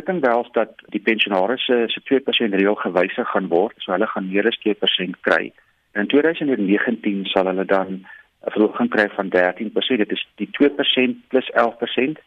[0.00, 4.46] skikking behels dat die pensionaars se 2% reël gewysig gaan word, so hulle gaan meer
[4.48, 5.52] as 2% kry.
[5.92, 8.06] En in 2019 sal hulle dan
[8.46, 9.98] 'n verhoging kry van 13%.
[9.98, 12.18] Dit is die 2% plus 11%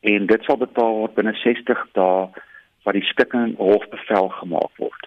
[0.00, 2.28] en dit sal betaal word binne 60 dae
[2.84, 5.04] wat die skikking hofbevel gemaak word.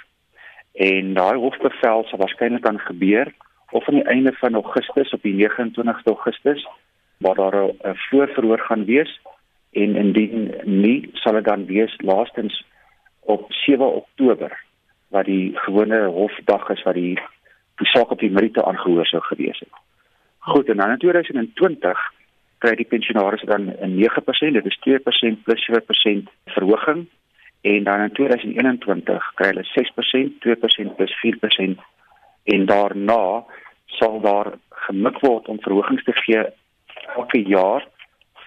[0.74, 3.34] En daai hofbevel sal waarskynlik dan gebeur
[3.72, 6.68] of aan die einde van Augustus op die 29ste Augustus
[7.18, 9.20] waar daar 'n voorverhoor gaan wees
[9.74, 12.64] en indien nie sal dit dan wees laastens
[13.20, 14.54] op 7 Oktober
[15.14, 17.20] wat die gewone hofdag is wat die
[17.82, 19.74] die saak op die Merite aangehoor sou gewees het.
[20.40, 22.02] Goed en dan in 2020
[22.64, 27.08] kry die pensionaars dan 'n 9%, dit is 2% plus 7% verhoging
[27.62, 31.80] en dan in 2021 kry hulle 6%, 2% plus 4%
[32.44, 33.44] en daarna
[33.86, 36.44] sal daar gemik word om verhogings te gee
[37.16, 37.88] elke jaar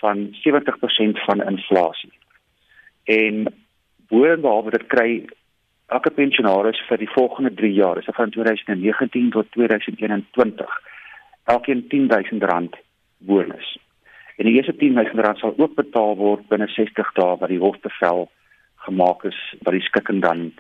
[0.01, 2.13] van 70% van inflasie.
[3.05, 3.47] En
[4.09, 5.11] boonop dit kry
[5.87, 10.81] elke pensionaris vir die volgende 3 jaar, is van 2019 tot 2021,
[11.45, 12.81] elkeen R10000
[13.19, 13.79] bonus.
[14.37, 18.29] En die eerste R10000 sal ook betaal word binne 60 dae wat die hofbevel
[18.87, 20.51] gemaak is wat die skikking dan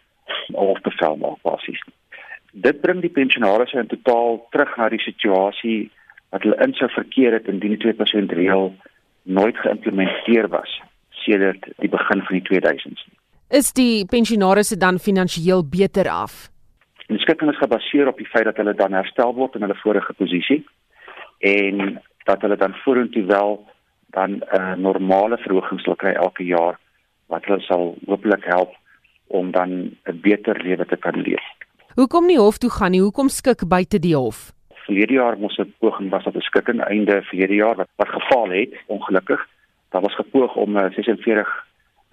[0.54, 1.82] hofbevel maak basies.
[2.52, 5.90] Dit bring die pensionaris in totaal terug na die situasie
[6.30, 8.72] wat hulle in sou verkeer het indien die 2% reël
[9.26, 13.06] nooit geïmplementeer was sedert die begin van die 2000s.
[13.48, 16.48] Is die pensionaarsse dan finansiëel beter af?
[17.06, 20.14] Die skikking is gebaseer op die feit dat hulle dan herstel word in hulle vorige
[20.18, 20.64] posisie
[21.38, 23.60] en dat hulle dan vorentoe wel
[24.16, 26.78] dan 'n uh, normale verhoging sal kry elke jaar
[27.26, 28.74] wat hulle sal hopelik help
[29.26, 29.70] om dan
[30.04, 31.46] 'n beter lewe te kan leef.
[31.94, 33.00] Hoekom nie hof toe gaan nie?
[33.00, 34.55] Hoekom skik buite die hof?
[34.86, 38.50] Verlede jaar moes 'n poging was tot 'n skikking einde verlede jaar wat wat gefaal
[38.50, 39.46] het ongelukkig.
[39.90, 41.66] Daar was gepoog om 'n uh, 46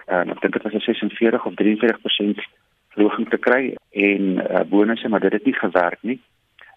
[0.06, 2.40] en uh, ek dink dit was 'n 46 of 43%
[2.90, 6.22] verhoging te kry en uh, bonusse maar dit het nie gewerk nie.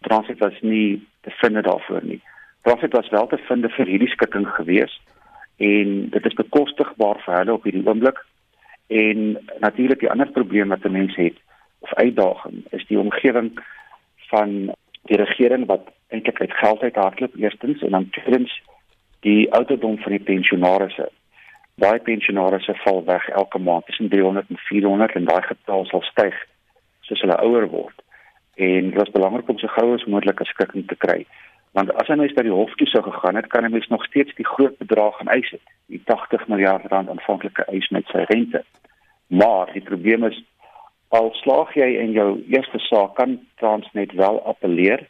[0.00, 2.20] Transit was nie te vind daarvoor nie.
[2.62, 5.00] Transit was wel te vind vir hierdie skikking gewees
[5.56, 8.24] en dit is bekostigbaar vir hulle op hierdie oomblik.
[8.86, 11.36] En natuurlik die ander probleem wat 'n mens het
[11.78, 13.50] of uitdaging is die omgewing
[14.30, 18.62] van die regering wat eintlik uit geld uit hardloop eerstens en dan tweedens
[19.20, 21.08] die ouderdom van die pensionaarsse.
[21.74, 26.36] Daai pensionaarsse val weg elke maand tussen 300 en 400 en daai getal sal styg
[27.00, 28.02] soos hulle ouer word.
[28.54, 31.26] En dit is belangrik om so gou as moontlik 'n skikking te kry.
[31.72, 34.04] Want as 'n mens by die hof toe sou gegaan het, kan 'n mens nog
[34.04, 35.60] steeds die groot bedrag gaan eis het.
[35.86, 38.64] Die 80 miljard rand aanvanklike eis met sy rente.
[39.26, 40.44] Maar die probleem is
[41.08, 45.06] al slaag jy in jou eerste saak kan Transnet wel appeleer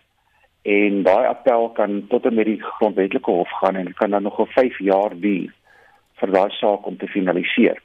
[0.66, 4.40] en daai appel kan tot en met die grondwetlike hof gaan en kan dan nog
[4.40, 5.52] 'n 5 jaar duur
[6.18, 7.78] vir daai saak om te finaliseer.